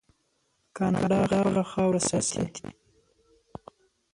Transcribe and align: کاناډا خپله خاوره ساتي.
کاناډا 0.77 1.19
خپله 1.31 1.63
خاوره 1.71 2.01
ساتي. 2.09 2.67